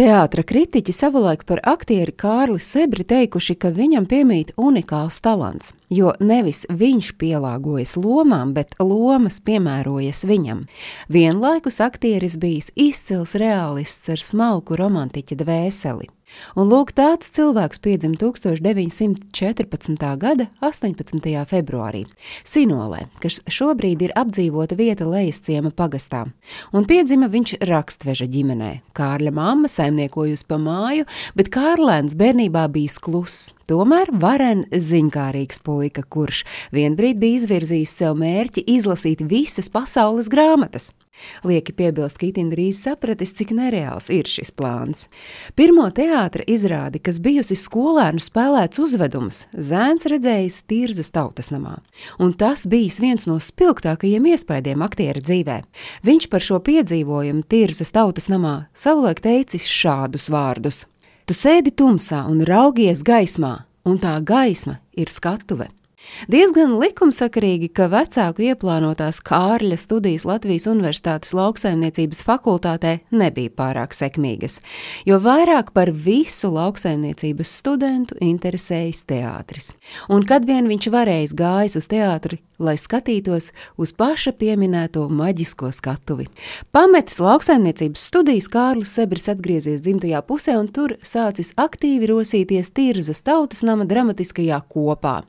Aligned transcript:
Teātra 0.00 0.40
kritiķi 0.48 0.94
savulaik 0.96 1.42
par 1.44 1.60
aktieri 1.68 2.14
Kārli 2.16 2.56
Sebri 2.64 3.04
teikuši, 3.04 3.52
ka 3.60 3.68
viņam 3.76 4.06
piemīt 4.08 4.54
unikāls 4.56 5.18
talants, 5.20 5.74
jo 5.92 6.14
nevis 6.24 6.62
viņš 6.72 7.10
pielāgojas 7.20 7.98
lomām, 8.00 8.54
bet 8.56 8.72
lomas 8.80 9.42
piemērojas 9.44 10.22
viņam. 10.30 10.62
Vienlaikus 11.12 11.82
aktieris 11.84 12.38
bijis 12.40 12.72
izcils 12.80 13.36
realists 13.36 14.08
ar 14.08 14.24
smalku 14.24 14.80
romantiķa 14.80 15.36
dvēseli. 15.42 16.08
Un 16.58 16.68
lūk, 16.70 16.92
tāds 16.96 17.30
cilvēks 17.34 17.80
piedzima 17.84 18.18
1914. 18.20 20.06
gada 20.20 20.46
18. 20.64 21.20
februārī 21.50 22.04
Sinolē, 22.46 23.06
kas 23.22 23.40
šobrīd 23.50 24.02
ir 24.06 24.14
apdzīvota 24.18 24.78
vieta 24.78 25.08
Lejasciema 25.08 25.70
pagastā. 25.76 26.26
Un 26.74 26.86
piedzima 26.88 27.30
viņš 27.30 27.58
rakstveža 27.70 28.26
ģimenē. 28.30 28.72
Kārļa 28.96 29.32
mamma 29.34 29.70
saimniekojusi 29.70 30.48
pa 30.50 30.58
māju, 30.60 31.06
bet 31.38 31.52
Kārlēns 31.54 32.16
bērnībā 32.18 32.66
bijis 32.72 32.98
kluss. 33.02 33.52
Tomēr 33.70 34.10
varen 34.22 34.64
ziņkārīgs 34.70 35.62
puika, 35.66 36.02
kurš 36.02 36.44
vienbrīd 36.74 37.20
bija 37.22 37.42
izvirzījis 37.42 37.96
sev 38.00 38.18
mērķi 38.18 38.66
izlasīt 38.74 39.22
visas 39.30 39.70
pasaules 39.70 40.30
grāmatas. 40.32 40.90
Lieki 41.44 41.72
piebilst, 41.76 42.18
ka 42.20 42.26
itin 42.28 42.50
drīz 42.52 42.80
sapratis, 42.84 43.32
cik 43.36 43.52
nereāls 43.56 44.10
ir 44.12 44.28
šis 44.28 44.52
plāns. 44.56 45.06
Pirmo 45.58 45.86
teātra 45.94 46.44
izrādi, 46.50 47.00
kas 47.02 47.20
bijusi 47.22 47.56
skolēnu 47.58 48.20
spēlēts 48.22 48.82
uzvedums, 48.82 49.42
zēns 49.54 50.08
redzējis 50.10 50.60
Tirzas 50.70 51.12
tautas 51.14 51.50
namā. 51.54 51.78
Un 52.20 52.34
tas 52.36 52.66
bijis 52.70 53.00
viens 53.02 53.26
no 53.30 53.38
spilgtākajiem 53.40 54.30
iespaidiem 54.34 54.84
aktiera 54.86 55.22
dzīvē. 55.24 55.60
Viņš 56.06 56.30
par 56.32 56.44
šo 56.44 56.60
piedzīvojumu 56.68 57.46
Tirzas 57.48 57.92
tautas 57.96 58.30
namā 58.32 58.70
savulaik 58.74 59.24
teicis 59.24 59.68
šādus 59.68 60.30
vārdus: 60.32 60.84
Tu 61.26 61.36
sēdi 61.36 61.72
tumsā 61.72 62.26
un 62.28 62.44
raugies 62.44 63.04
gaismā, 63.06 63.64
un 63.84 64.00
tā 64.02 64.18
gaisma 64.20 64.80
ir 64.92 65.08
skatuve. 65.08 65.70
Diezgan 66.28 66.74
likumsakarīgi, 66.80 67.70
ka 67.72 67.86
vecāku 67.92 68.44
ieplānotās 68.50 69.20
Kārļa 69.24 69.76
studijas 69.80 70.26
Latvijas 70.28 70.66
Universitātes 70.68 71.32
lauksaimniecības 71.36 72.20
fakultātē 72.26 72.92
nebija 73.14 73.52
pārāk 73.56 73.96
sekmīgas, 73.96 74.58
jo 75.08 75.20
vairāk 75.22 75.72
par 75.76 75.92
visu 75.92 76.50
lauksaimniecības 76.52 77.54
studentu 77.62 78.18
interesējas 78.20 79.02
teātris. 79.08 79.70
Un 80.12 80.26
kad 80.28 80.44
vien 80.48 80.68
viņš 80.68 80.90
varējis 80.92 81.36
gājis 81.38 81.78
uz 81.80 81.88
teātri, 81.90 82.40
lai 82.60 82.76
skatītos 82.76 83.50
uz 83.80 83.94
paša 83.96 84.34
pieminēto 84.36 85.06
maģisko 85.08 85.72
skatuvi. 85.72 86.28
Pametis 86.72 87.20
lauksaimniecības 87.24 88.06
studijas 88.10 88.50
Kārlis 88.52 88.92
Sebris 88.96 89.30
atgriezies 89.32 89.80
dzimtajā 89.86 90.20
pusē 90.28 90.58
un 90.60 90.68
tur 90.68 90.98
sācis 91.00 91.54
aktīvi 91.56 92.12
rosīties 92.12 92.72
Tirzas 92.76 93.24
tautas 93.24 93.64
nama 93.64 93.88
dramatiskajā 93.88 94.60
kopā. 94.68 95.20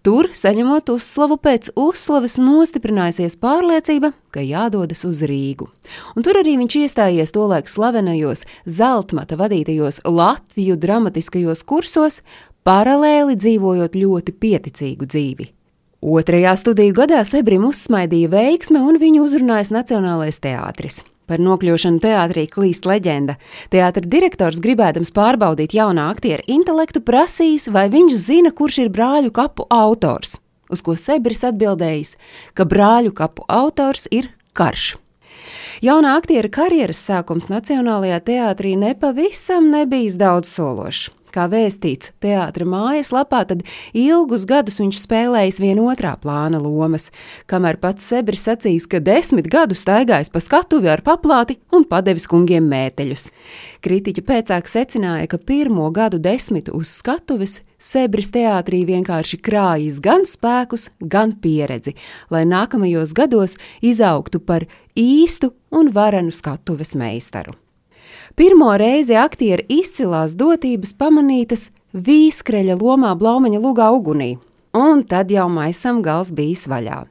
Tur, 0.00 0.30
saņemot 0.32 0.88
uzslavu 0.94 1.36
pēc 1.36 1.74
uzslavas, 1.76 2.38
nostiprinājusies 2.40 3.34
pārliecība, 3.36 4.14
ka 4.32 4.40
jādodas 4.40 5.04
uz 5.04 5.20
Rīgu. 5.28 5.66
Un 6.16 6.24
tur 6.24 6.38
arī 6.40 6.54
viņš 6.56 6.76
iestājies 6.80 7.34
tolaik 7.36 7.68
slavenajos 7.68 8.46
Zeltmata 8.64 9.36
vadītajos 9.36 10.00
Latviju 10.08 10.78
dramatiskajos 10.80 11.60
kursos, 11.68 12.22
paralēli 12.64 13.36
dzīvojot 13.36 14.00
ļoti 14.00 14.36
pieticīgu 14.40 15.04
dzīvi. 15.04 15.50
Otrajā 16.00 16.56
studiju 16.56 16.96
gadā 16.96 17.20
Sebrim 17.28 17.68
uzsmaidīja 17.68 18.32
veiksme 18.32 18.80
un 18.80 18.96
viņu 19.02 19.26
uzrunājas 19.26 19.68
Nacionālais 19.68 20.40
teātris. 20.40 21.02
Par 21.30 21.38
nokļūšanu 21.38 22.00
teātrī 22.02 22.48
klīst 22.50 22.88
leģenda. 22.90 23.36
Teātris 23.70 24.08
direktors, 24.10 24.58
gribēdams 24.64 25.12
pārbaudīt 25.14 25.76
jaunā 25.78 26.08
aktiera 26.10 26.42
intelektu, 26.50 26.98
prasīs, 27.06 27.68
vai 27.70 27.84
viņš 27.92 28.16
zina, 28.18 28.50
kurš 28.50 28.80
ir 28.82 28.90
brāļu 28.90 29.30
kapu 29.36 29.68
autors. 29.70 30.40
Uz 30.74 30.82
ko 30.82 30.96
Sebris 30.98 31.44
atbildējis, 31.46 32.16
ka 32.58 32.66
brāļu 32.66 33.14
kapu 33.14 33.46
autors 33.46 34.08
ir 34.10 34.32
karš. 34.58 34.96
Jaunā 35.86 36.16
aktiera 36.18 36.50
karjeras 36.50 36.98
sākums 37.06 37.46
Nacionālajā 37.48 38.18
teātrī 38.26 38.74
nepavisam 38.76 39.70
nebijis 39.70 40.18
daudz 40.18 40.50
sološs. 40.50 41.12
Kā 41.30 41.46
vēstīts 41.50 42.10
teātra 42.22 42.66
mājas 42.66 43.12
lapā, 43.14 43.44
tad 43.46 43.62
ilgus 43.94 44.46
gadus 44.50 44.80
viņš 44.82 44.98
spēlējis 45.04 45.60
vienotrā 45.62 46.16
plāna 46.18 46.58
lomas, 46.62 47.10
kamēr 47.50 47.78
pats 47.82 48.08
Sebris 48.10 48.42
sacīs, 48.48 48.88
ka 48.90 48.98
desmit 49.04 49.46
gadu 49.50 49.78
staigājis 49.78 50.32
pa 50.34 50.42
skatuvi 50.42 50.90
ar 50.90 51.04
paplāti 51.06 51.60
un 51.70 51.86
padevis 51.86 52.26
kungiem 52.30 52.66
mēteļus. 52.70 53.28
Kritiķi 53.86 54.26
pēcāk 54.26 54.70
secināja, 54.70 55.30
ka 55.30 55.38
pirmo 55.38 55.86
gadu 55.94 56.18
desmitu 56.18 56.74
uz 56.78 56.90
skatuves 56.98 57.60
Sebris 57.80 58.28
teātrī 58.34 58.82
vienkārši 58.84 59.38
krājis 59.40 60.02
gan 60.04 60.26
spēkus, 60.28 60.90
gan 61.00 61.32
pieredzi, 61.40 61.94
lai 62.28 62.42
nākamajos 62.44 63.14
gados 63.16 63.56
izaugtu 63.80 64.42
par 64.44 64.66
īstu 64.98 65.54
un 65.72 65.94
varenu 65.94 66.34
skatuves 66.34 66.92
meistaru. 66.98 67.56
Pirmo 68.38 68.70
reizi 68.78 69.16
aktiera 69.18 69.64
izcilās 69.68 70.36
dotības 70.38 70.94
pamanītas 70.94 71.70
vīskreļa 71.94 72.78
lomā 72.78 73.16
Blaumaņa 73.18 73.60
lugā 73.60 73.90
ugunī. 73.96 74.36
Un 74.76 75.02
tad 75.02 75.32
jau 75.34 75.48
maisam 75.50 75.98
gals 76.02 76.30
bijis 76.30 76.68
vaļā. 76.70 77.02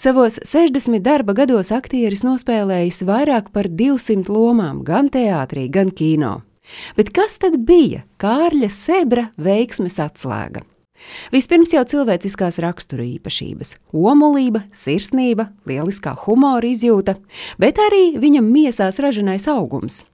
Savos 0.00 0.38
60 0.48 1.02
darba 1.04 1.34
gados 1.36 1.68
aktieris 1.76 2.24
nospēlējis 2.24 3.02
vairāk 3.04 3.50
par 3.52 3.68
200 3.68 4.32
lomām 4.32 4.80
gan 4.86 5.12
teātrī, 5.12 5.66
gan 5.68 5.92
kino. 5.92 6.40
Bet 6.96 7.12
kas 7.12 7.36
tad 7.42 7.58
bija 7.68 8.06
Kārļa 8.22 8.70
Sebra 8.72 9.26
veiksmes 9.36 9.98
atslēga? 10.00 10.64
Vispirms 11.34 11.74
jau 11.74 11.82
cilvēciskās 11.84 12.60
rakstura 12.62 13.04
īpašības- 13.04 13.76
omulība, 14.12 14.62
sirsnība, 14.72 15.50
lieliskā 15.66 16.14
humora 16.24 16.64
izjūta, 16.64 17.16
bet 17.58 17.76
arī 17.76 18.16
viņam 18.16 18.48
miesās 18.48 18.98
ražanais 19.02 19.48
augums. 19.48 20.04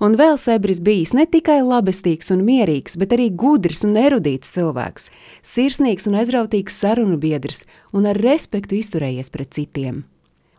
Un 0.00 0.16
vēl 0.20 0.38
Sebris 0.40 0.80
bijis 0.84 1.12
ne 1.16 1.26
tikai 1.26 1.60
labestīgs 1.64 2.32
un 2.34 2.42
mierīgs, 2.46 2.96
bet 3.00 3.14
arī 3.16 3.30
gudrs 3.30 3.84
un 3.86 3.98
erudīts 4.00 4.54
cilvēks, 4.56 5.10
sirsnīgs 5.42 6.08
un 6.10 6.18
aizrautīgs 6.22 6.80
sarunu 6.80 7.20
biedrs 7.20 7.64
un 7.92 8.10
ar 8.10 8.18
respektu 8.20 8.80
izturējies 8.80 9.32
pret 9.34 9.54
citiem. 9.54 10.04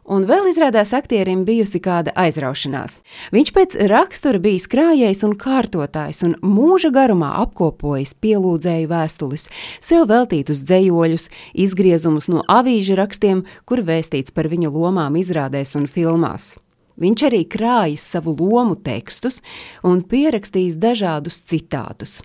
Un 0.05 0.27
vēl 0.29 0.51
izrādās 0.51 0.91
aktierim 0.93 1.47
bijusi 1.47 1.79
kāda 1.81 2.11
aizraušanās. 2.21 2.99
Viņš 3.33 3.51
pēc 3.55 3.77
rakstura 3.89 4.37
bija 4.41 4.67
krājējs 4.69 5.23
un 5.25 5.33
kārtotājs, 5.41 6.19
un 6.27 6.35
mūža 6.45 6.91
garumā 6.93 7.31
apkopojis 7.41 8.13
pielūdzēju 8.21 8.91
vēstules, 8.91 9.47
sev 9.81 10.05
veltītus 10.13 10.61
dzējoļus, 10.61 11.25
izgriezumus 11.65 12.29
no 12.29 12.45
avīžu 12.45 12.99
rakstiem, 13.01 13.41
kur 13.65 13.81
vēstīts 13.81 14.35
par 14.35 14.51
viņa 14.53 14.69
lomām 14.69 15.17
izrādēs 15.17 15.73
un 15.81 15.89
filmās. 15.89 16.53
Viņš 17.01 17.23
arī 17.27 17.41
krājis 17.51 18.03
savu 18.13 18.31
lomu 18.39 18.77
tekstus 18.79 19.41
un 19.83 19.99
pierakstījis 20.07 20.77
dažādus 20.79 21.41
citātus. 21.43 22.21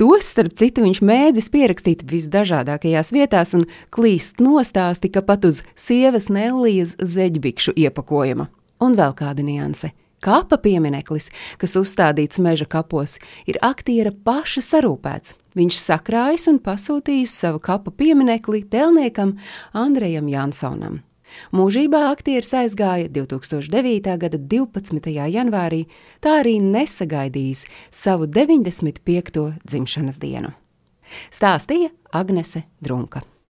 Tos, 0.00 0.32
starp 0.32 0.56
citu, 0.58 0.82
viņš 0.82 1.02
mēdzis 1.06 1.50
pierakstīt 1.54 2.02
visdažādākajās 2.10 3.12
vietās 3.14 3.54
un 3.54 3.68
klīst 3.94 4.42
nostāsti, 4.42 5.12
ka 5.14 5.22
pat 5.22 5.46
uz 5.46 5.62
sievas 5.78 6.26
Nellijas 6.34 6.96
zeģbikšu 6.98 7.76
iepakojuma. 7.78 8.50
Un 8.82 8.98
vēl 8.98 9.14
kāda 9.18 9.46
nianse. 9.46 9.94
Kapa 10.18 10.58
piemineklis, 10.58 11.28
kas 11.62 11.76
uzstādīts 11.78 12.40
meža 12.42 12.66
kapos, 12.66 13.20
ir 13.46 13.60
aktiera 13.62 14.10
paša 14.10 14.64
sarūpēts. 14.66 15.36
Viņš 15.58 15.78
sakrājis 15.78 16.48
un 16.50 16.58
pasūtījis 16.62 17.38
savu 17.38 17.62
kapa 17.62 17.94
pieminekli 17.94 18.64
tēlniekam 18.66 19.36
Andrejam 19.78 20.26
Jansonam. 20.30 21.04
Mūžībā 21.52 22.04
aktieris 22.10 22.52
aizgāja 22.56 23.08
2009. 23.12 24.16
gada 24.18 24.38
12. 24.38 25.14
janvārī, 25.32 25.84
tā 26.24 26.40
arī 26.42 26.58
nesagaidījis 26.64 27.64
savu 27.90 28.26
95. 28.26 29.48
dzimšanas 29.64 30.20
dienu. 30.22 30.54
Stāstīja 31.32 31.90
Agnese 32.12 32.66
Drunka. 32.84 33.24